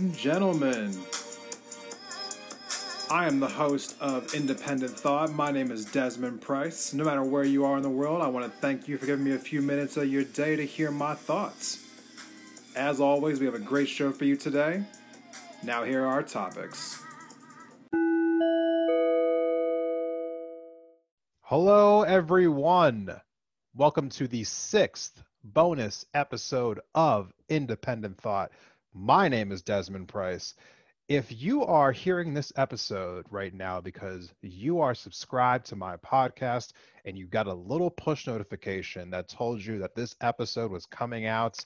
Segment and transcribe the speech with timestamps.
[0.00, 0.98] And gentlemen.
[3.10, 5.30] I am the host of Independent Thought.
[5.32, 6.94] My name is Desmond Price.
[6.94, 9.26] No matter where you are in the world, I want to thank you for giving
[9.26, 11.86] me a few minutes of your day to hear my thoughts.
[12.74, 14.84] As always, we have a great show for you today.
[15.62, 17.02] Now, here are our topics.
[21.42, 23.20] Hello, everyone.
[23.74, 28.50] Welcome to the sixth bonus episode of Independent Thought.
[28.92, 30.54] My name is Desmond Price.
[31.08, 36.72] If you are hearing this episode right now because you are subscribed to my podcast
[37.04, 41.26] and you got a little push notification that told you that this episode was coming
[41.26, 41.64] out,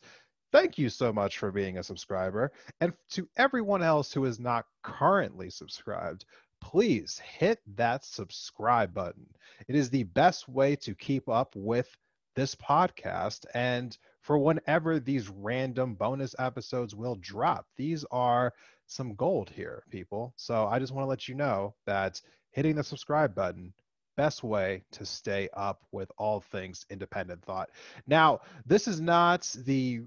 [0.52, 2.52] thank you so much for being a subscriber.
[2.82, 6.26] And to everyone else who is not currently subscribed,
[6.60, 9.26] please hit that subscribe button.
[9.66, 11.88] It is the best way to keep up with
[12.36, 17.66] this podcast and for whenever these random bonus episodes will drop.
[17.76, 18.54] These are
[18.86, 20.32] some gold here, people.
[20.36, 23.74] So I just want to let you know that hitting the subscribe button
[24.16, 27.68] best way to stay up with all things independent thought.
[28.06, 30.00] Now, this is not the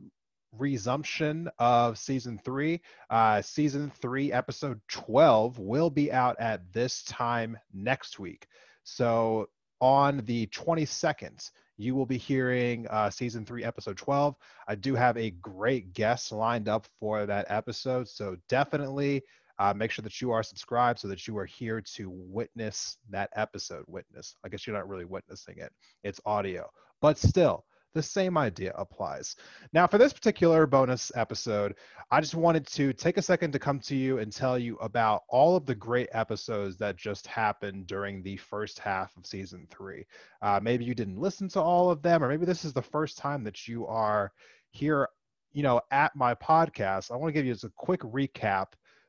[0.51, 2.81] resumption of season three.
[3.11, 8.47] Uh, season three, episode 12, will be out at this time next week.
[8.83, 14.35] So on the 22nd, you will be hearing uh, season three, episode 12.
[14.67, 18.07] I do have a great guest lined up for that episode.
[18.07, 19.23] So definitely
[19.59, 23.29] uh, make sure that you are subscribed so that you are here to witness that
[23.35, 23.83] episode.
[23.87, 24.35] Witness.
[24.43, 25.71] I guess you're not really witnessing it,
[26.03, 26.69] it's audio.
[27.01, 27.65] But still,
[27.97, 29.35] the same idea applies.
[29.73, 31.75] Now, for this particular bonus episode,
[32.11, 35.23] I just wanted to take a second to come to you and tell you about
[35.29, 40.05] all of the great episodes that just happened during the first half of season three.
[40.41, 43.17] Uh, maybe you didn't listen to all of them, or maybe this is the first
[43.17, 44.31] time that you are
[44.69, 45.09] here,
[45.53, 47.11] you know, at my podcast.
[47.11, 48.67] I want to give you just a quick recap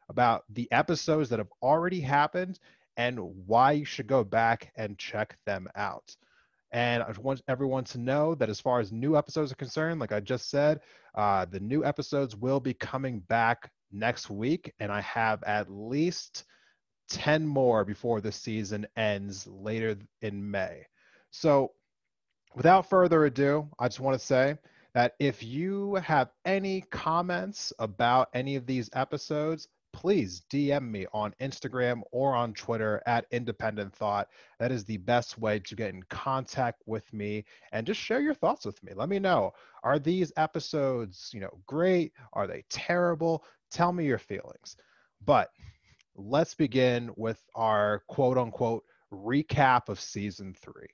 [0.09, 2.59] about the episodes that have already happened
[2.97, 6.17] and why you should go back and check them out.
[6.71, 10.13] And I want everyone to know that as far as new episodes are concerned, like
[10.13, 10.81] I just said,
[11.15, 14.73] uh, the new episodes will be coming back next week.
[14.79, 16.45] And I have at least
[17.09, 20.87] 10 more before the season ends later in May.
[21.31, 21.73] So
[22.55, 24.59] without further ado, I just want to say
[24.95, 31.35] that if you have any comments about any of these episodes, please DM me on
[31.41, 34.29] Instagram or on Twitter at Independent Thought.
[34.61, 38.35] That is the best way to get in contact with me and just share your
[38.35, 38.93] thoughts with me.
[38.95, 39.55] Let me know.
[39.83, 42.13] Are these episodes, you know, great?
[42.33, 43.43] Are they terrible?
[43.73, 44.77] Tell me your feelings.
[45.25, 45.51] But
[46.15, 50.87] let's begin with our quote unquote recap of season three.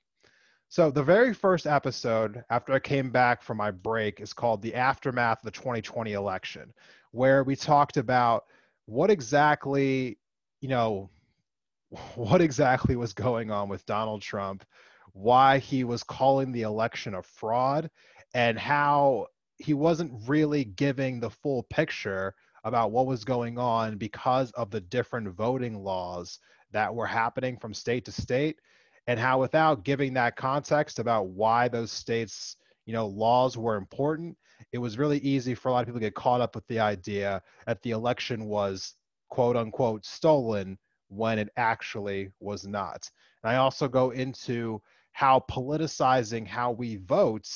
[0.67, 4.73] So, the very first episode after I came back from my break is called The
[4.73, 6.73] Aftermath of the 2020 Election,
[7.11, 8.45] where we talked about
[8.85, 10.17] what exactly,
[10.61, 11.09] you know,
[12.15, 14.65] what exactly was going on with Donald Trump,
[15.13, 17.89] why he was calling the election a fraud,
[18.33, 22.35] and how he wasn't really giving the full picture
[22.65, 26.39] about what was going on because of the different voting laws
[26.71, 28.59] that were happening from state to state
[29.07, 34.37] and how without giving that context about why those states you know laws were important
[34.71, 36.79] it was really easy for a lot of people to get caught up with the
[36.79, 38.95] idea that the election was
[39.29, 43.09] quote unquote stolen when it actually was not.
[43.43, 44.81] And I also go into
[45.13, 47.47] how politicizing how we vote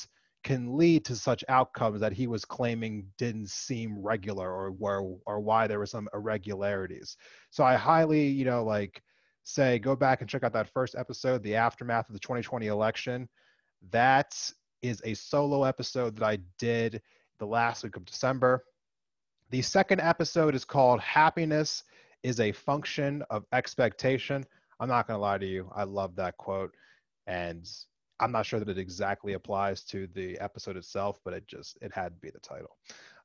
[0.42, 5.40] can lead to such outcomes that he was claiming didn't seem regular or where or
[5.40, 7.16] why there were some irregularities.
[7.50, 9.02] So I highly, you know, like
[9.42, 13.28] say go back and check out that first episode, the aftermath of the 2020 election.
[13.90, 14.34] That
[14.82, 17.02] is a solo episode that I did
[17.38, 18.64] the last week of December.
[19.50, 21.84] The second episode is called Happiness
[22.22, 24.44] is a Function of Expectation.
[24.78, 25.70] I'm not going to lie to you.
[25.74, 26.74] I love that quote.
[27.26, 27.68] And
[28.20, 31.92] I'm not sure that it exactly applies to the episode itself, but it just, it
[31.92, 32.76] had to be the title.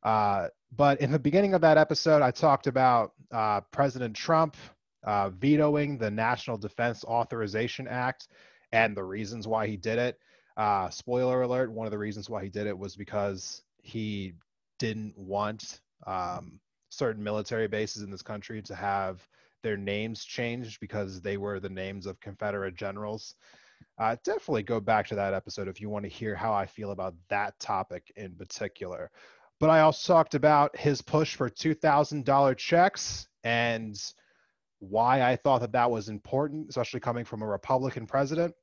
[0.03, 4.55] Uh, but in the beginning of that episode, I talked about uh, President Trump
[5.03, 8.27] uh, vetoing the National Defense Authorization Act
[8.71, 10.19] and the reasons why he did it.
[10.57, 14.33] Uh, spoiler alert: one of the reasons why he did it was because he
[14.79, 16.59] didn't want um,
[16.89, 19.27] certain military bases in this country to have
[19.63, 23.35] their names changed because they were the names of Confederate generals.
[23.97, 26.91] Uh, definitely go back to that episode if you want to hear how I feel
[26.91, 29.09] about that topic in particular.
[29.59, 33.97] But I also talked about his push for $2,000 checks and
[34.79, 38.53] why I thought that that was important, especially coming from a Republican president.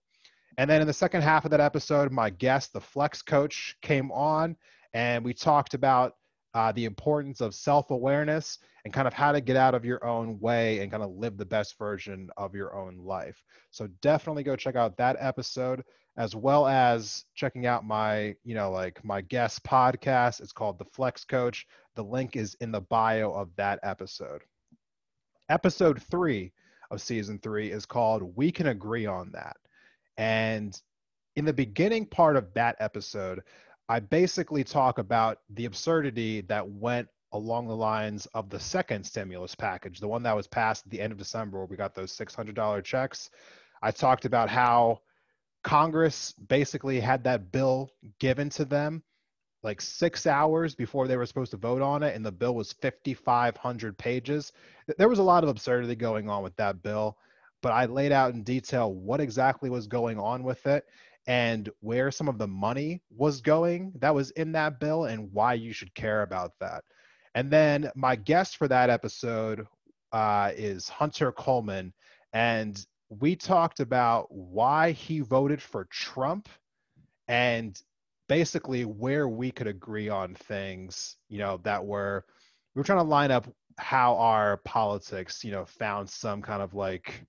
[0.58, 4.10] And then in the second half of that episode, my guest, the flex coach, came
[4.12, 4.56] on
[4.92, 6.16] and we talked about
[6.54, 10.04] uh, the importance of self awareness and kind of how to get out of your
[10.04, 13.42] own way and kind of live the best version of your own life.
[13.70, 15.82] So definitely go check out that episode
[16.18, 20.40] as well as checking out my, you know, like my guest podcast.
[20.40, 21.66] It's called The Flex Coach.
[21.94, 24.42] The link is in the bio of that episode.
[25.48, 26.52] Episode three
[26.90, 29.56] of season three is called We Can Agree on That.
[30.16, 30.80] And
[31.36, 33.42] in the beginning part of that episode,
[33.88, 39.54] I basically talk about the absurdity that went along the lines of the second stimulus
[39.54, 42.16] package, the one that was passed at the end of December, where we got those
[42.16, 43.30] $600 checks.
[43.82, 45.00] I talked about how
[45.64, 49.02] Congress basically had that bill given to them
[49.62, 52.72] like six hours before they were supposed to vote on it, and the bill was
[52.72, 54.52] 5,500 pages.
[54.98, 57.16] There was a lot of absurdity going on with that bill,
[57.62, 60.84] but I laid out in detail what exactly was going on with it
[61.26, 65.54] and where some of the money was going that was in that bill and why
[65.54, 66.82] you should care about that.
[67.34, 69.66] And then my guest for that episode
[70.12, 71.94] uh, is Hunter Coleman,
[72.32, 76.48] and we talked about why he voted for Trump
[77.28, 77.80] and
[78.28, 82.24] basically where we could agree on things, you know, that were
[82.74, 83.46] we were trying to line up
[83.78, 87.26] how our politics, you know, found some kind of like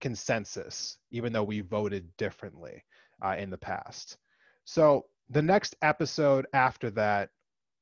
[0.00, 2.84] consensus, even though we voted differently
[3.24, 4.18] uh, in the past.
[4.64, 7.30] So the next episode after that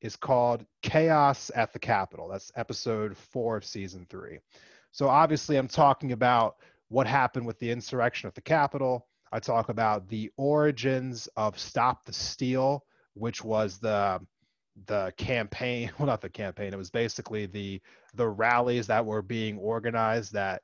[0.01, 2.29] is called Chaos at the Capitol.
[2.29, 4.39] That's episode four of season three.
[4.93, 6.57] So obviously, I'm talking about
[6.89, 9.07] what happened with the insurrection at the Capitol.
[9.33, 12.85] I talk about the origins of Stop the Steal,
[13.15, 14.21] which was the
[14.87, 17.81] the campaign well not the campaign it was basically the
[18.15, 20.61] the rallies that were being organized that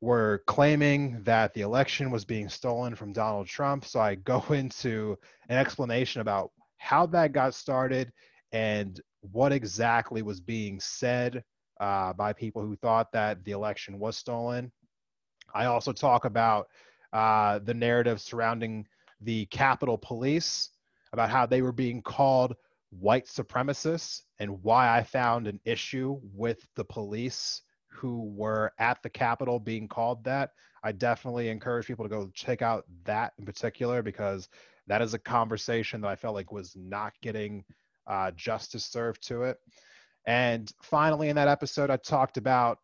[0.00, 3.84] were claiming that the election was being stolen from Donald Trump.
[3.84, 5.18] So I go into
[5.48, 8.12] an explanation about how that got started
[8.52, 11.42] and what exactly was being said
[11.80, 14.70] uh, by people who thought that the election was stolen.
[15.54, 16.68] I also talk about
[17.12, 18.86] uh, the narrative surrounding
[19.20, 20.70] the Capitol Police,
[21.12, 22.54] about how they were being called
[22.90, 27.62] white supremacists, and why I found an issue with the police
[27.98, 30.50] who were at the Capitol being called that.
[30.84, 34.48] I definitely encourage people to go check out that in particular because
[34.86, 37.64] that is a conversation that I felt like was not getting
[38.06, 39.58] uh, justice served to it.
[40.26, 42.78] And finally, in that episode, I talked about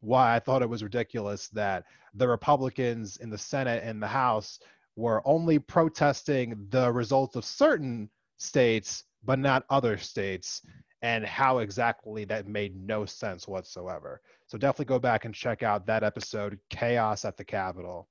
[0.00, 1.84] why I thought it was ridiculous that
[2.14, 4.58] the Republicans in the Senate and the House
[4.96, 10.62] were only protesting the results of certain states, but not other states,
[11.02, 14.20] and how exactly that made no sense whatsoever.
[14.46, 18.08] So definitely go back and check out that episode, Chaos at the Capitol.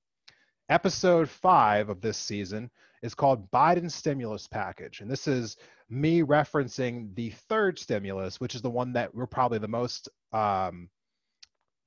[0.69, 2.69] Episode five of this season
[3.01, 5.01] is called Biden Stimulus Package.
[5.01, 5.57] And this is
[5.89, 10.89] me referencing the third stimulus, which is the one that we're probably the most um,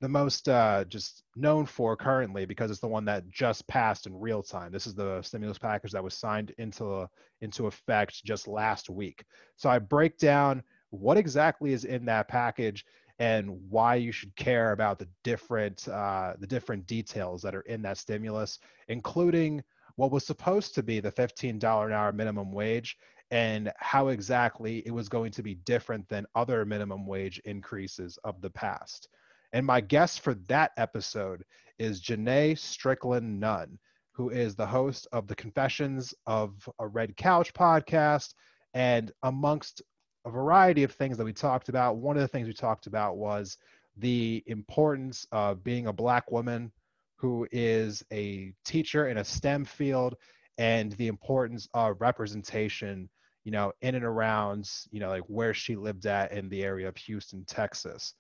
[0.00, 4.19] the most uh, just known for currently because it's the one that just passed in
[4.19, 4.72] real time.
[4.72, 7.06] This is the stimulus package that was signed into
[7.43, 9.25] into effect just last week.
[9.56, 12.85] So I break down what exactly is in that package
[13.19, 17.82] and why you should care about the different uh, the different details that are in
[17.82, 19.63] that stimulus, including
[19.97, 22.97] what was supposed to be the $15 an hour minimum wage
[23.31, 28.41] and how exactly it was going to be different than other minimum wage increases of
[28.41, 29.09] the past.
[29.53, 31.44] And my guest for that episode
[31.79, 33.79] is Janae Strickland Nunn,
[34.13, 38.35] who is the host of the Confessions of a Red Couch podcast.
[38.75, 39.82] And amongst
[40.24, 41.96] a variety of things that we talked about.
[41.96, 43.56] One of the things we talked about was
[43.96, 46.72] the importance of being a black woman
[47.17, 50.17] who is a teacher in a STEM field
[50.58, 53.08] and the importance of representation,
[53.44, 56.89] you know, in and around, you know, like where she lived at in the area
[56.89, 58.15] of Houston, Texas.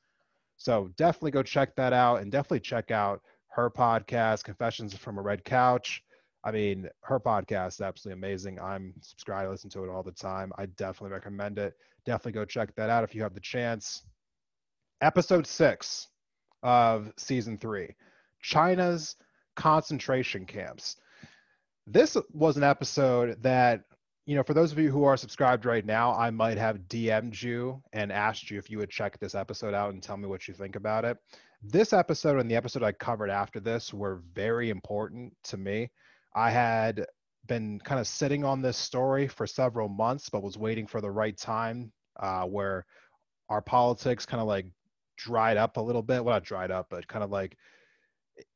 [0.56, 5.22] So definitely go check that out and definitely check out her podcast, Confessions from a
[5.22, 6.02] Red Couch.
[6.42, 8.58] I mean, her podcast is absolutely amazing.
[8.60, 10.52] I'm subscribed, I listen to it all the time.
[10.56, 11.74] I definitely recommend it.
[12.06, 14.02] Definitely go check that out if you have the chance.
[15.02, 16.08] Episode six
[16.62, 17.94] of season three
[18.42, 19.16] China's
[19.56, 20.96] concentration camps.
[21.86, 23.82] This was an episode that,
[24.26, 27.42] you know, for those of you who are subscribed right now, I might have DM'd
[27.42, 30.48] you and asked you if you would check this episode out and tell me what
[30.48, 31.18] you think about it.
[31.62, 35.90] This episode and the episode I covered after this were very important to me.
[36.34, 37.06] I had
[37.46, 41.10] been kind of sitting on this story for several months, but was waiting for the
[41.10, 42.86] right time uh, where
[43.48, 44.66] our politics kind of like
[45.16, 46.24] dried up a little bit.
[46.24, 47.56] Well, not dried up, but kind of like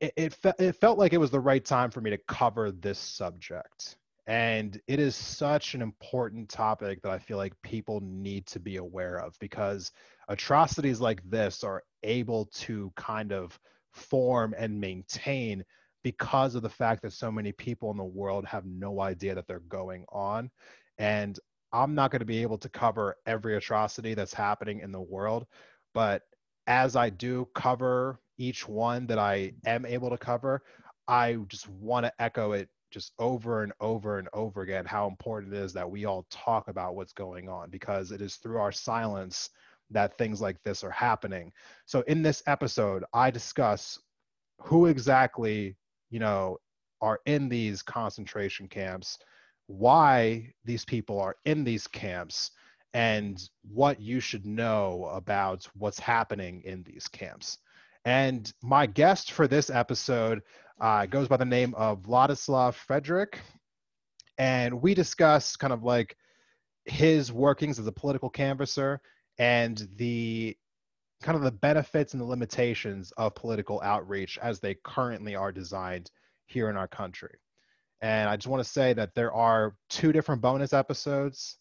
[0.01, 2.71] it, it, fe- it felt like it was the right time for me to cover
[2.71, 3.97] this subject.
[4.27, 8.77] And it is such an important topic that I feel like people need to be
[8.77, 9.93] aware of because
[10.29, 13.59] atrocities like this are able to kind of
[13.93, 15.63] form and maintain
[16.05, 19.49] because of the fact that so many people in the world have no idea that
[19.49, 20.51] they're going on.
[20.99, 21.37] And
[21.73, 25.47] I'm not going to be able to cover every atrocity that's happening in the world,
[25.93, 26.23] but
[26.69, 30.63] as I do cover each one that I am able to cover,
[31.09, 35.53] I just want to echo it just over and over and over again how important
[35.53, 38.71] it is that we all talk about what's going on because it is through our
[38.71, 39.51] silence
[39.91, 41.53] that things like this are happening.
[41.87, 43.99] So in this episode, I discuss
[44.61, 45.77] who exactly,
[46.11, 46.59] you know,
[47.01, 49.19] are in these concentration camps,
[49.67, 52.51] why these people are in these camps,
[52.95, 57.59] and what you should know about what's happening in these camps.
[58.05, 60.43] And my guest for this episode
[60.81, 63.41] uh, goes by the name of Vladislav Frederick.
[64.39, 66.17] And we discuss kind of like
[66.85, 69.01] his workings as a political canvasser
[69.39, 70.57] and the
[71.25, 76.11] kind of the benefits and the limitations of political outreach as they currently are designed
[76.47, 77.35] here in our country.
[78.03, 81.57] And I just want to say that there are two different bonus episodes,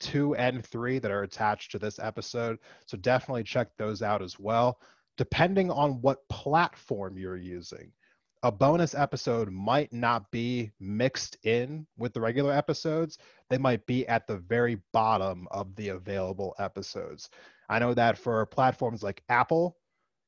[0.00, 2.58] two and three, that are attached to this episode.
[2.84, 4.78] So definitely check those out as well
[5.16, 7.92] depending on what platform you're using.
[8.42, 13.18] A bonus episode might not be mixed in with the regular episodes.
[13.50, 17.28] They might be at the very bottom of the available episodes.
[17.70, 19.76] I know that for platforms like Apple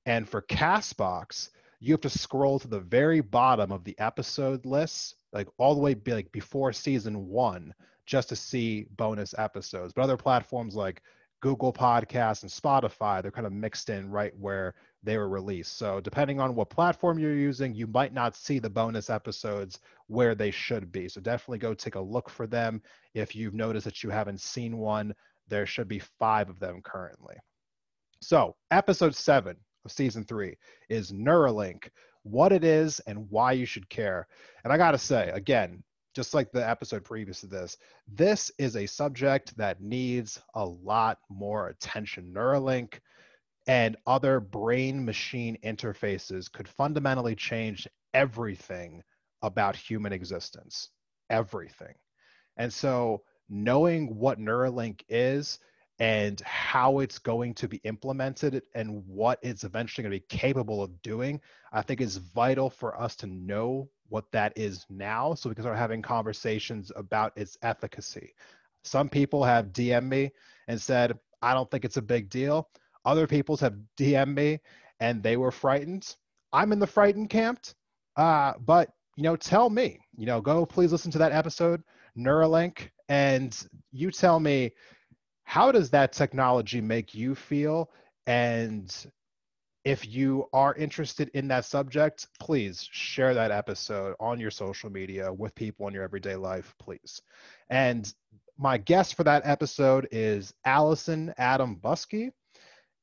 [0.07, 5.17] and for Castbox, you have to scroll to the very bottom of the episode list,
[5.33, 7.75] like all the way be like before season one,
[8.07, 9.93] just to see bonus episodes.
[9.93, 11.03] But other platforms like
[11.41, 15.77] Google Podcasts and Spotify, they're kind of mixed in right where they were released.
[15.77, 20.37] So, depending on what platform you're using, you might not see the bonus episodes where
[20.37, 21.09] they should be.
[21.09, 22.81] So, definitely go take a look for them.
[23.15, 25.13] If you've noticed that you haven't seen one,
[25.49, 27.37] there should be five of them currently.
[28.21, 30.57] So, episode seven of season three
[30.89, 31.89] is Neuralink,
[32.23, 34.29] what it is and why you should care.
[34.65, 35.83] And I got to say, again,
[36.15, 41.19] just like the episode previous to this, this is a subject that needs a lot
[41.31, 42.33] more attention.
[42.35, 42.99] Neuralink
[43.67, 49.03] and other brain machine interfaces could fundamentally change everything
[49.43, 50.91] about human existence.
[51.31, 51.95] Everything.
[52.57, 53.23] And so,
[53.53, 55.59] knowing what Neuralink is
[55.99, 60.83] and how it's going to be implemented and what it's eventually going to be capable
[60.83, 61.39] of doing,
[61.71, 65.65] I think is vital for us to know what that is now so we can
[65.65, 68.35] start having conversations about its efficacy.
[68.85, 70.33] Some people have DM'd me
[70.67, 72.71] and said, I don't think it's a big deal.
[73.05, 74.61] Other people have DM'd me
[75.01, 76.17] and they were frightened.
[76.55, 77.61] I'm in the frightened camp.
[78.17, 81.83] Uh, but, you know, tell me, you know, go please listen to that episode,
[82.17, 84.73] Neuralink, and you tell me
[85.45, 87.91] how does that technology make you feel?
[88.27, 88.91] And
[89.85, 95.31] if you are interested in that subject, please share that episode on your social media
[95.31, 97.21] with people in your everyday life, please.
[97.69, 98.11] And
[98.57, 102.31] my guest for that episode is Allison Adam Buskey.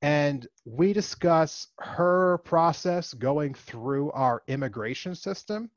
[0.02, 5.70] And we discuss her process going through our immigration system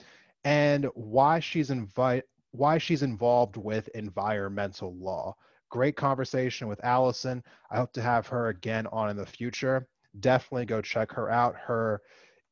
[0.43, 5.35] and why she's invite why she's involved with environmental law.
[5.71, 7.43] Great conversation with Allison.
[7.71, 9.87] I hope to have her again on in the future
[10.21, 11.57] definitely go check her out.
[11.57, 12.01] Her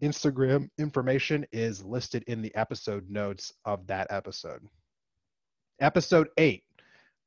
[0.02, 4.62] Instagram information is listed in the episode notes of that episode.
[5.80, 6.64] Episode eight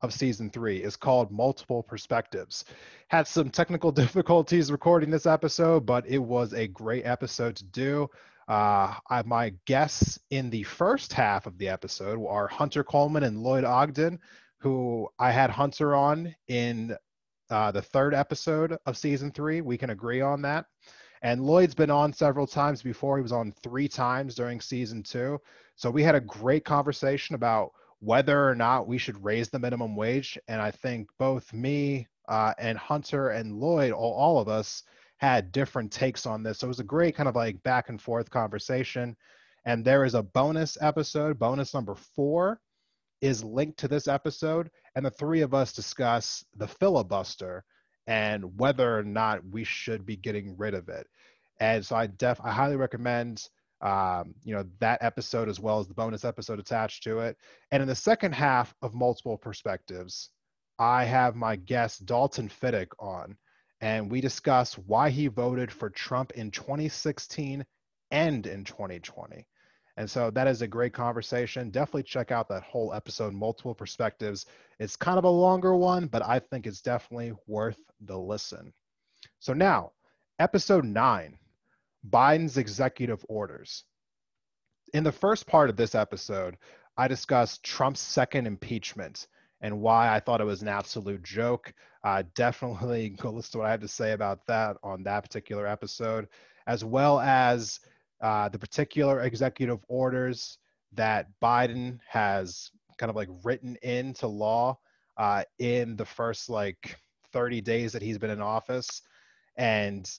[0.02, 2.66] of season three is called Multiple Perspectives.
[3.08, 8.10] Had some technical difficulties recording this episode, but it was a great episode to do.
[8.48, 13.42] Uh, I, my guests in the first half of the episode are Hunter Coleman and
[13.42, 14.20] Lloyd Ogden,
[14.60, 16.96] who I had Hunter on in
[17.50, 19.62] uh, the third episode of season three.
[19.62, 20.66] We can agree on that.
[21.22, 23.18] And Lloyd's been on several times before.
[23.18, 25.40] He was on three times during season two.
[25.76, 29.96] So we had a great conversation about whether or not we should raise the minimum
[29.96, 30.38] wage.
[30.50, 34.84] And I think both me uh, and Hunter and Lloyd, all, all of us,
[35.24, 36.60] had different takes on this.
[36.60, 39.16] So it was a great kind of like back and forth conversation.
[39.64, 42.60] And there is a bonus episode, bonus number four,
[43.22, 47.64] is linked to this episode, and the three of us discuss the filibuster
[48.06, 51.08] and whether or not we should be getting rid of it.
[51.62, 53.48] And so I def I highly recommend
[53.80, 57.38] um, you know that episode as well as the bonus episode attached to it.
[57.72, 60.32] And in the second half of multiple perspectives,
[60.80, 63.38] I have my guest Dalton Fiddick on,
[63.84, 67.66] and we discuss why he voted for Trump in 2016
[68.12, 69.46] and in 2020.
[69.98, 71.70] And so that is a great conversation.
[71.70, 74.46] Definitely check out that whole episode, multiple perspectives.
[74.80, 78.72] It's kind of a longer one, but I think it's definitely worth the listen.
[79.40, 79.92] So now,
[80.40, 81.38] episode nine
[82.10, 83.84] Biden's executive orders.
[84.94, 86.56] In the first part of this episode,
[86.96, 89.28] I discussed Trump's second impeachment
[89.60, 91.74] and why I thought it was an absolute joke.
[92.04, 95.68] Uh, definitely go listen to what I have to say about that on that particular
[95.68, 96.28] episode,
[96.68, 97.80] as well as
[98.22, 100.58] uh, the particular executive orders
[100.94, 104.78] that Biden has kind of like written into law
[105.18, 106.98] uh, in the first like
[107.32, 109.02] 30 days that he's been in office,
[109.58, 110.10] and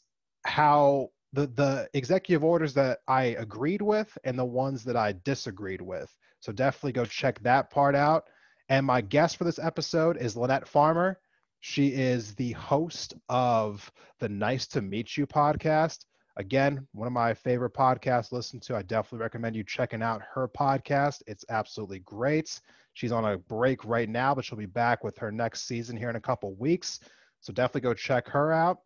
[0.45, 5.83] how the the executive orders that I agreed with and the ones that I disagreed
[5.83, 6.15] with.
[6.41, 8.25] So definitely go check that part out.
[8.69, 11.19] And my guest for this episode is Lynette Farmer.
[11.67, 16.05] She is the host of the Nice to Meet You podcast.
[16.37, 18.77] Again, one of my favorite podcasts listen to.
[18.77, 21.23] I definitely recommend you checking out her podcast.
[21.27, 22.61] It's absolutely great.
[22.93, 26.11] She's on a break right now, but she'll be back with her next season here
[26.11, 27.01] in a couple weeks.
[27.41, 28.81] So definitely go check her out.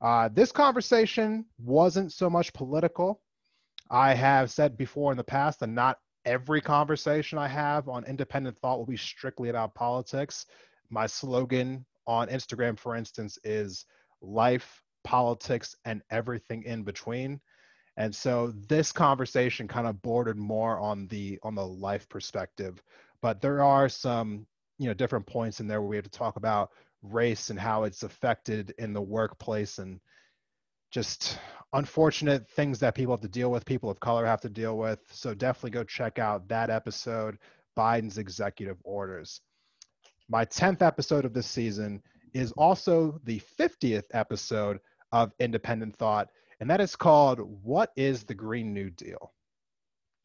[0.00, 3.20] Uh, this conversation wasn't so much political.
[3.90, 8.56] I have said before in the past that not every conversation I have on independent
[8.56, 10.46] thought will be strictly about politics.
[10.88, 13.86] My slogan on Instagram, for instance, is
[14.20, 17.40] life, politics, and everything in between.
[17.96, 22.82] And so this conversation kind of bordered more on the on the life perspective,
[23.22, 24.46] but there are some
[24.78, 26.70] you know different points in there where we have to talk about
[27.02, 30.00] race and how it's affected in the workplace and
[30.90, 31.38] just
[31.72, 35.00] unfortunate things that people have to deal with, people of color have to deal with.
[35.10, 37.38] So definitely go check out that episode,
[37.76, 39.40] Biden's executive orders.
[40.28, 44.80] My 10th episode of this season is also the 50th episode
[45.12, 46.28] of Independent Thought,
[46.60, 49.32] and that is called What is the Green New Deal?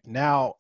[0.06, 0.56] Now,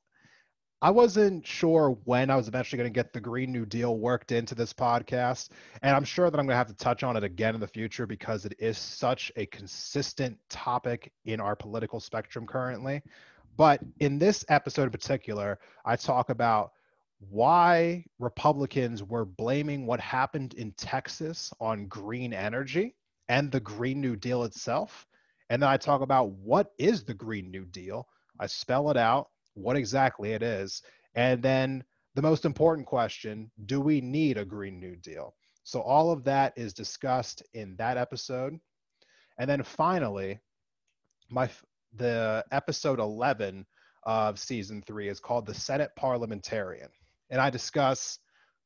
[0.81, 4.31] I wasn't sure when I was eventually going to get the Green New Deal worked
[4.31, 5.49] into this podcast.
[5.81, 7.67] And I'm sure that I'm going to have to touch on it again in the
[7.67, 13.01] future because it is such a consistent topic in our political spectrum currently.
[13.57, 16.71] But in this episode in particular, I talk about
[17.19, 22.95] why Republicans were blaming what happened in Texas on green energy
[23.27, 25.05] and the Green New Deal itself.
[25.49, 28.07] And then I talk about what is the Green New Deal.
[28.39, 30.81] I spell it out, what exactly it is.
[31.15, 31.83] And then
[32.15, 35.35] the most important question do we need a Green New Deal?
[35.63, 38.57] So all of that is discussed in that episode.
[39.39, 40.39] And then finally,
[41.29, 41.49] my
[41.95, 43.65] the episode 11
[44.03, 46.89] of season 3 is called the Senate Parliamentarian.
[47.29, 48.19] And I discuss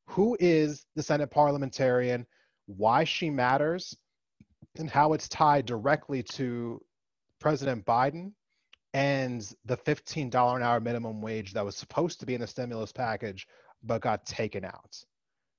[0.06, 2.26] who is the Senate Parliamentarian,
[2.66, 3.96] why she matters,
[4.78, 6.80] and how it's tied directly to
[7.40, 8.32] President Biden
[8.92, 12.92] and the $15 an hour minimum wage that was supposed to be in the stimulus
[12.92, 13.46] package
[13.82, 14.96] but got taken out.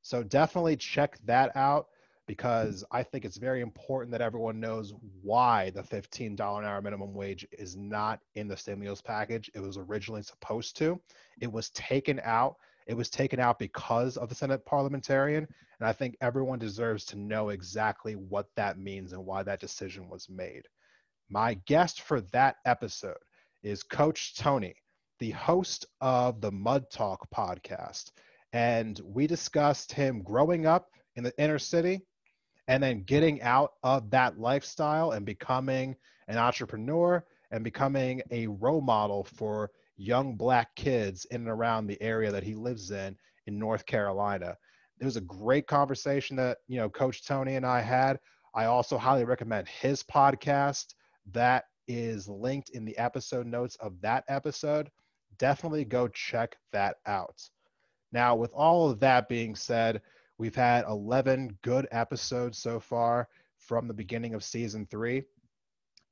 [0.02, 1.88] So definitely check that out
[2.28, 7.14] because I think it's very important that everyone knows why the $15 an hour minimum
[7.14, 9.52] wage is not in the stimulus package.
[9.54, 11.00] It was originally supposed to.
[11.40, 12.56] It was taken out.
[12.86, 15.48] It was taken out because of the Senate parliamentarian.
[15.80, 20.08] And I think everyone deserves to know exactly what that means and why that decision
[20.10, 20.68] was made.
[21.30, 23.18] My guest for that episode
[23.64, 24.76] is Coach Tony,
[25.20, 28.12] the host of the Mud Talk podcast.
[28.54, 32.02] And we discussed him growing up in the inner city
[32.68, 35.96] and then getting out of that lifestyle and becoming
[36.28, 42.02] an entrepreneur and becoming a role model for young black kids in and around the
[42.02, 43.16] area that he lives in
[43.48, 44.58] in North Carolina.
[45.00, 48.20] It was a great conversation that, you know, Coach Tony and I had.
[48.54, 50.96] I also highly recommend his podcast
[51.32, 54.90] that is linked in the episode notes of that episode.
[55.38, 57.42] Definitely go check that out.
[58.12, 60.02] Now, with all of that being said,
[60.38, 63.28] we've had 11 good episodes so far
[63.58, 65.24] from the beginning of season three.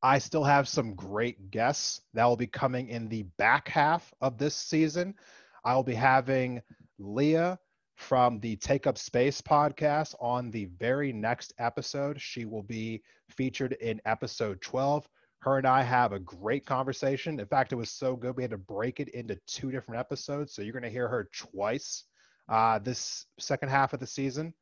[0.03, 4.37] I still have some great guests that will be coming in the back half of
[4.37, 5.15] this season.
[5.63, 6.61] I will be having
[6.99, 7.57] Leah
[7.95, 12.19] from the Take Up Space podcast on the very next episode.
[12.19, 15.07] She will be featured in episode 12
[15.43, 17.39] her and I have a great conversation.
[17.39, 20.53] In fact, it was so good we had to break it into two different episodes.
[20.53, 22.05] So you're going to hear her twice
[22.49, 24.53] uh, this second half of the season.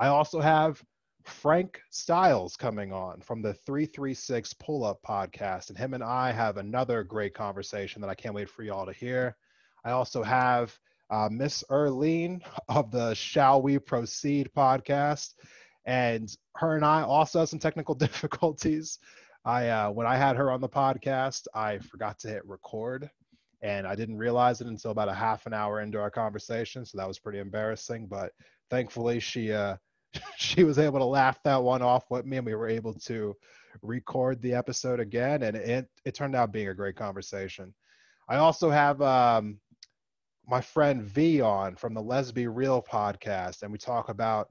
[0.00, 0.82] I also have
[1.24, 6.58] Frank Styles coming on from the 336 Pull Up podcast, and him and I have
[6.58, 9.36] another great conversation that I can't wait for y'all to hear.
[9.84, 10.78] I also have
[11.10, 15.34] uh, Miss Erlene of the Shall We Proceed podcast,
[15.86, 18.98] and her and I also have some technical difficulties.
[19.46, 23.10] I uh, when I had her on the podcast, I forgot to hit record,
[23.62, 26.84] and I didn't realize it until about a half an hour into our conversation.
[26.84, 28.08] So that was pretty embarrassing.
[28.08, 28.32] But
[28.70, 29.76] thankfully, she uh,
[30.36, 33.36] she was able to laugh that one off with me, and we were able to
[33.82, 37.74] record the episode again, and it it turned out being a great conversation.
[38.28, 39.58] I also have um,
[40.46, 44.48] my friend V on from the Lesbi Real podcast, and we talk about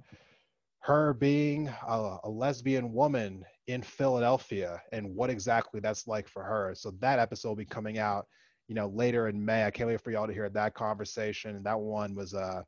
[0.84, 6.74] her being a, a, lesbian woman in Philadelphia and what exactly that's like for her.
[6.76, 8.28] So that episode will be coming out,
[8.68, 9.66] you know, later in May.
[9.66, 11.64] I can't wait for y'all to hear that conversation.
[11.64, 12.64] That one was, uh,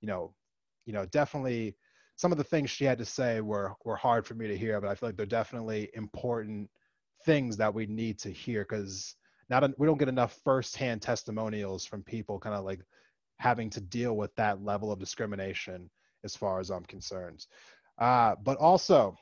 [0.00, 0.34] you know,
[0.84, 1.76] you know, definitely
[2.20, 4.78] some of the things she had to say were were hard for me to hear,
[4.78, 6.68] but I feel like they're definitely important
[7.24, 9.14] things that we need to hear because
[9.48, 12.82] not we don't get enough firsthand testimonials from people kind of like
[13.38, 15.88] having to deal with that level of discrimination
[16.22, 17.46] as far as I'm concerned.
[17.98, 19.16] Uh, but also,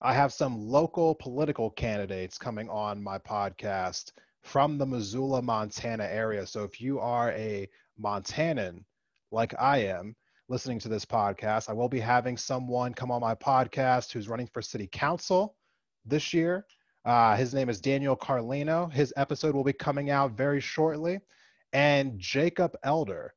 [0.00, 6.46] I have some local political candidates coming on my podcast from the Missoula, Montana area.
[6.46, 7.68] So if you are a
[8.02, 8.84] Montanan
[9.30, 10.16] like I am,
[10.50, 11.68] listening to this podcast.
[11.68, 15.56] I will be having someone come on my podcast who's running for city council
[16.06, 16.64] this year.
[17.04, 18.90] Uh, his name is Daniel Carlino.
[18.90, 21.20] His episode will be coming out very shortly.
[21.74, 23.34] And Jacob Elder,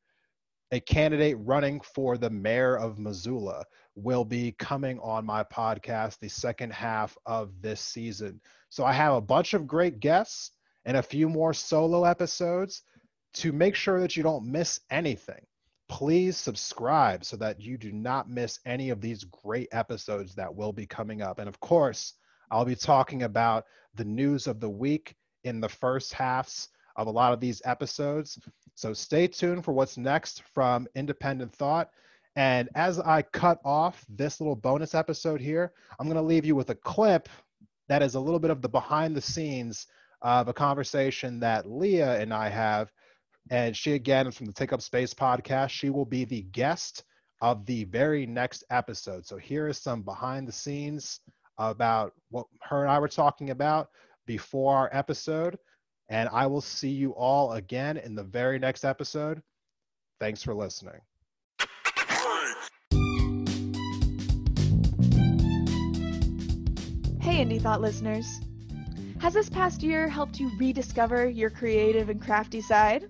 [0.72, 6.30] a candidate running for the mayor of Missoula, will be coming on my podcast the
[6.30, 8.40] second half of this season.
[8.70, 10.52] So I have a bunch of great guests
[10.86, 12.84] and a few more solo episodes
[13.34, 15.46] to make sure that you don't miss anything
[15.92, 20.72] please subscribe so that you do not miss any of these great episodes that will
[20.72, 21.38] be coming up.
[21.38, 22.14] And of course,
[22.50, 27.12] I'll be talking about the news of the week in the first halves of a
[27.12, 28.40] lot of these episodes.
[28.74, 31.90] So stay tuned for what's next from Independent Thought.
[32.38, 36.56] And as I cut off this little bonus episode here, I'm going to leave you
[36.56, 37.28] with a clip
[37.90, 39.88] that is a little bit of the behind the scenes
[40.22, 42.92] of a conversation that Leah and I have
[43.50, 45.70] and she, again, is from the Take Up Space podcast.
[45.70, 47.04] She will be the guest
[47.42, 49.26] of the very next episode.
[49.26, 51.20] So here is some behind the scenes
[51.58, 53.90] about what her and I were talking about
[54.28, 55.58] before our episode.
[56.10, 59.42] And I will see you all again in the very next episode.
[60.20, 61.00] Thanks for listening.
[67.22, 68.42] Hey, Indie Thought listeners.
[69.20, 73.06] Has this past year helped you rediscover your creative and crafty side?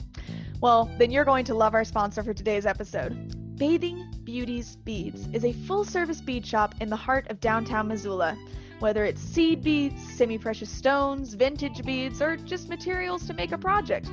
[0.61, 3.57] Well, then you're going to love our sponsor for today's episode.
[3.57, 8.37] Bathing Beauties Beads is a full service bead shop in the heart of downtown Missoula.
[8.77, 13.57] Whether it's seed beads, semi precious stones, vintage beads, or just materials to make a
[13.57, 14.11] project,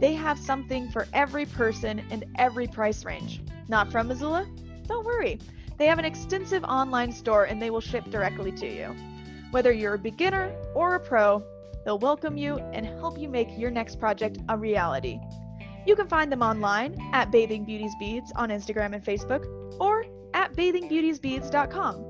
[0.00, 3.42] they have something for every person and every price range.
[3.68, 4.48] Not from Missoula?
[4.86, 5.40] Don't worry.
[5.76, 8.96] They have an extensive online store and they will ship directly to you.
[9.50, 11.42] Whether you're a beginner or a pro,
[11.84, 15.20] they'll welcome you and help you make your next project a reality.
[15.86, 19.44] You can find them online at Bathing Beauties Beads on Instagram and Facebook
[19.80, 22.08] or at bathingbeautiesbeads.com.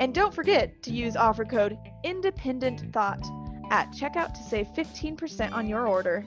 [0.00, 3.24] And don't forget to use offer code Independent Thought
[3.70, 6.26] at checkout to save 15% on your order.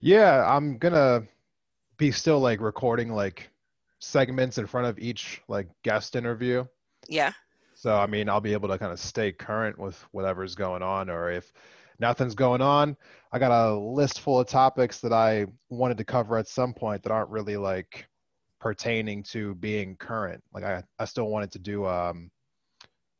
[0.00, 1.24] Yeah, I'm gonna
[1.98, 3.50] be still like recording like
[3.98, 6.64] segments in front of each like guest interview.
[7.06, 7.32] Yeah.
[7.74, 11.10] So I mean, I'll be able to kind of stay current with whatever's going on,
[11.10, 11.52] or if
[11.98, 12.96] nothing's going on,
[13.30, 17.02] I got a list full of topics that I wanted to cover at some point
[17.02, 18.06] that aren't really like
[18.58, 20.42] pertaining to being current.
[20.54, 22.30] Like I, I still wanted to do um,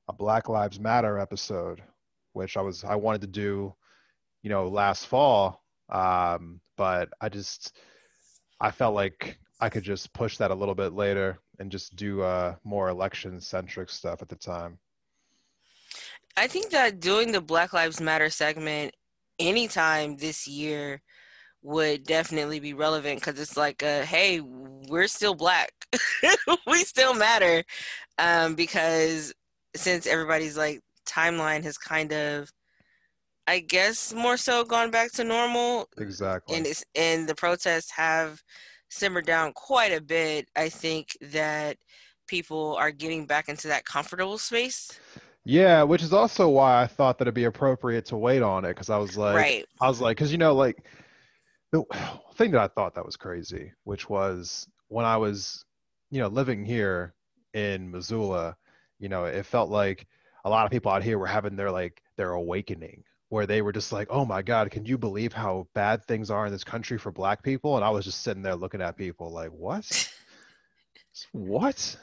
[0.08, 1.82] a Black Lives Matter episode,
[2.32, 3.74] which I was I wanted to do,
[4.42, 7.76] you know, last fall um, but I just
[8.58, 12.22] I felt like I could just push that a little bit later and just do
[12.22, 14.78] uh, more election centric stuff at the time.
[16.38, 18.94] I think that doing the Black Lives Matter segment
[19.38, 21.02] anytime this year
[21.62, 25.72] would definitely be relevant because it's like, a, hey, we're still black,
[26.66, 27.62] we still matter,
[28.16, 29.34] um, because
[29.76, 32.50] since everybody's like timeline has kind of
[33.46, 35.88] I guess more so gone back to normal.
[35.98, 36.56] Exactly.
[36.56, 38.42] And it's and the protests have
[38.90, 40.48] simmered down quite a bit.
[40.56, 41.76] I think that
[42.26, 44.98] people are getting back into that comfortable space.
[45.44, 48.68] Yeah, which is also why I thought that it'd be appropriate to wait on it
[48.68, 49.66] because I was like, right.
[49.80, 50.84] I was like, because you know, like
[51.72, 51.82] the
[52.34, 55.64] thing that I thought that was crazy, which was when I was,
[56.10, 57.14] you know, living here
[57.54, 58.56] in Missoula,
[58.98, 60.06] you know, it felt like
[60.44, 63.72] a lot of people out here were having their like their awakening where they were
[63.72, 66.98] just like, "Oh my God, can you believe how bad things are in this country
[66.98, 70.12] for Black people?" And I was just sitting there looking at people like, "What?
[71.32, 71.96] what?"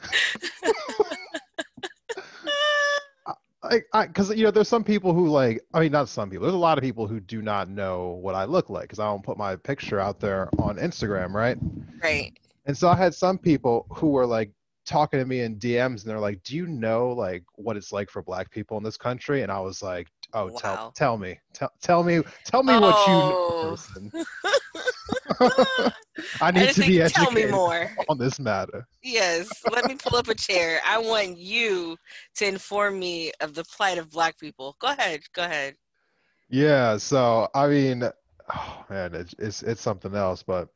[3.62, 6.44] I, I, because you know, there's some people who like, I mean, not some people.
[6.44, 9.04] There's a lot of people who do not know what I look like because I
[9.04, 11.58] don't put my picture out there on Instagram, right?
[12.02, 12.32] Right.
[12.66, 14.50] And so I had some people who were like
[14.86, 18.10] talking to me in DMs, and they're like, "Do you know like what it's like
[18.10, 20.58] for Black people in this country?" And I was like, Oh, wow.
[20.58, 22.80] tell tell me, tell tell me, tell me oh.
[22.80, 23.76] what you know,
[24.20, 25.92] oh.
[26.40, 28.86] I need I to be educated tell me more on this matter.
[29.02, 30.80] Yes, let me pull up a chair.
[30.86, 31.96] I want you
[32.36, 34.76] to inform me of the plight of Black people.
[34.80, 35.76] Go ahead, go ahead.
[36.50, 40.42] Yeah, so I mean, oh man, it's it's, it's something else.
[40.42, 40.68] But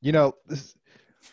[0.00, 0.74] you know, this,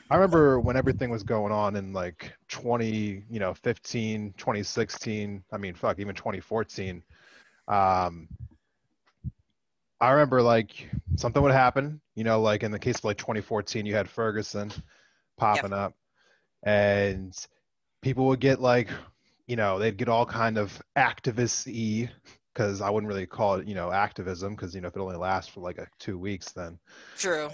[0.09, 5.43] I remember when everything was going on in like 20, you know, 15, 2016.
[5.51, 7.03] I mean, fuck, even 2014
[7.67, 8.27] um,
[9.99, 13.85] I remember like something would happen, you know, like in the case of like 2014,
[13.85, 14.71] you had Ferguson
[15.37, 15.79] popping yep.
[15.79, 15.93] up,
[16.63, 17.35] and
[18.01, 18.89] people would get like,
[19.47, 22.09] you know, they'd get all kind of activist y
[22.53, 25.15] because I wouldn't really call it, you know, activism because you know if it only
[25.15, 26.79] lasts for like a, two weeks, then
[27.17, 27.49] true.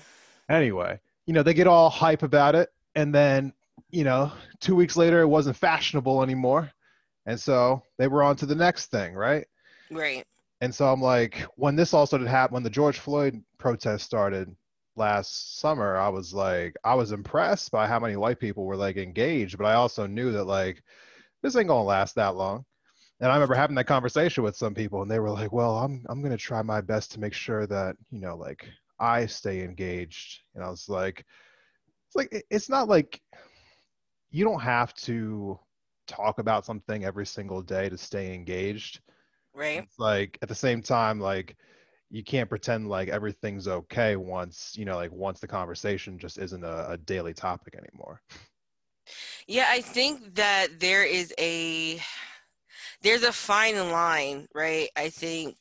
[0.49, 3.53] Anyway, you know, they get all hype about it, and then
[3.89, 6.71] you know, two weeks later, it wasn't fashionable anymore,
[7.25, 9.45] and so they were on to the next thing, right?
[9.91, 10.25] Right.
[10.61, 14.55] And so I'm like, when this all started happening, when the George Floyd protest started
[14.95, 18.97] last summer, I was like, I was impressed by how many white people were like
[18.97, 20.81] engaged, but I also knew that like
[21.41, 22.65] this ain't gonna last that long.
[23.19, 26.05] And I remember having that conversation with some people, and they were like, "Well, I'm
[26.09, 28.67] I'm gonna try my best to make sure that you know, like
[28.99, 31.25] I stay engaged." And I was like,
[32.07, 33.21] "It's like it's not like
[34.31, 35.59] you don't have to
[36.07, 39.01] talk about something every single day to stay engaged."
[39.55, 39.83] Right.
[39.83, 41.55] It's like at the same time, like
[42.09, 46.63] you can't pretend like everything's okay once, you know, like once the conversation just isn't
[46.63, 48.21] a, a daily topic anymore.
[49.47, 51.99] Yeah, I think that there is a
[53.01, 54.89] there's a fine line, right?
[54.95, 55.57] I think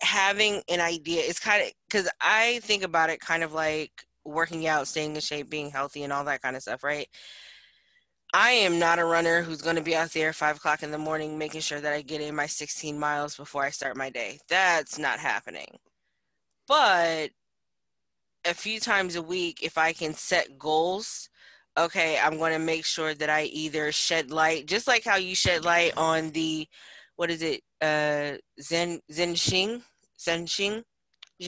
[0.00, 3.92] having an idea is kind of because I think about it kind of like
[4.24, 7.08] working out, staying in shape, being healthy, and all that kind of stuff, right?
[8.36, 10.98] I am not a runner who's going to be out there five o'clock in the
[10.98, 14.40] morning making sure that I get in my 16 miles before I start my day.
[14.48, 15.78] That's not happening.
[16.66, 17.30] But
[18.44, 21.28] a few times a week, if I can set goals,
[21.78, 25.36] okay, I'm going to make sure that I either shed light, just like how you
[25.36, 26.66] shed light on the,
[27.14, 29.82] what is it, uh, Zen Zen Xing,
[30.18, 30.82] Zen Xing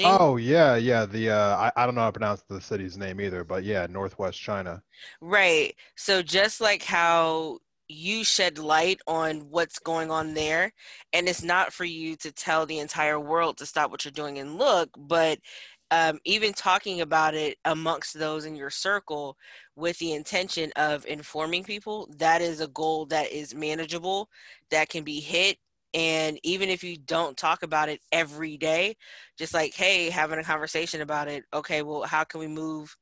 [0.03, 1.07] Oh yeah, yeah.
[1.07, 3.87] The uh, I, I don't know how to pronounce the city's name either, but yeah,
[3.89, 4.83] Northwest China.
[5.21, 5.75] Right.
[5.97, 10.73] So just like how you shed light on what's going on there,
[11.13, 14.39] and it's not for you to tell the entire world to stop what you're doing
[14.39, 15.39] and look, but
[15.93, 19.37] um, even talking about it amongst those in your circle
[19.77, 24.29] with the intention of informing people, that is a goal that is manageable,
[24.71, 25.59] that can be hit,
[25.97, 28.97] and even if you don't talk about it every day,
[29.39, 32.97] just like, hey, having a conversation about it, okay, well, how can we move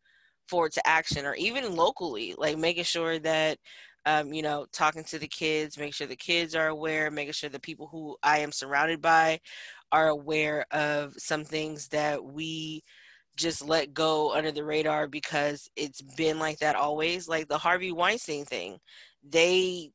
[0.49, 1.27] forward to action?
[1.27, 3.59] Or even locally, like making sure that,
[4.07, 7.51] um, you know, talking to the kids, make sure the kids are aware, making sure
[7.51, 9.41] the people who I am surrounded by
[9.93, 12.85] are aware of some things that we
[13.37, 17.29] just let go under the radar because it's been like that always.
[17.29, 18.79] Like the Harvey Weinstein thing,
[19.29, 19.93] they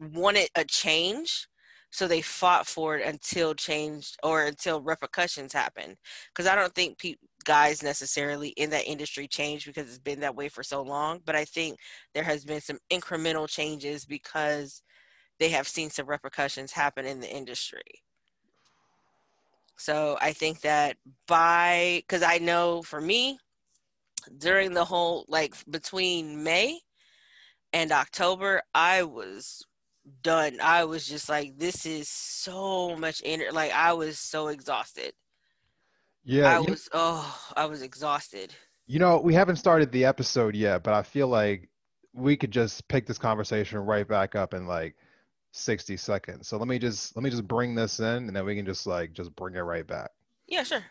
[0.00, 1.48] wanted a change
[1.90, 5.96] so they fought for it until changed or until repercussions happened.
[6.28, 10.34] Because i don't think pe- guys necessarily in that industry change because it's been that
[10.34, 11.78] way for so long but i think
[12.12, 14.82] there has been some incremental changes because
[15.38, 18.02] they have seen some repercussions happen in the industry.
[19.76, 20.96] So i think that
[21.28, 23.38] by because i know for me
[24.38, 26.80] during the whole like between May
[27.72, 29.64] and October, I was
[30.22, 30.58] done.
[30.62, 33.50] I was just like, this is so much energy.
[33.50, 35.12] Like I was so exhausted.
[36.24, 38.54] Yeah, I you, was oh, I was exhausted.
[38.86, 41.68] you know, we haven't started the episode yet, but I feel like
[42.12, 44.96] we could just pick this conversation right back up in like
[45.52, 46.48] 60 seconds.
[46.48, 48.86] So let me just let me just bring this in and then we can just
[48.86, 50.10] like just bring it right back.
[50.48, 50.84] Yeah, sure.